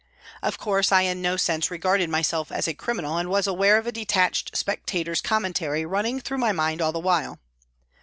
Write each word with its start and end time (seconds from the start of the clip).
Of 0.41 0.57
course 0.57 0.91
I 0.91 1.01
in 1.03 1.21
no 1.21 1.37
sense 1.37 1.69
regarded 1.69 2.09
myself 2.09 2.51
as 2.51 2.67
a 2.67 2.73
criminal, 2.73 3.17
and 3.19 3.29
was 3.29 3.45
aware 3.45 3.77
of 3.77 3.85
a 3.85 3.91
detached 3.91 4.57
spectator's 4.57 5.21
commentary 5.21 5.85
running 5.85 6.19
through 6.21 6.39
my 6.39 6.51
mind 6.51 6.81
all 6.81 6.91
the 6.91 6.97
while. 6.97 7.37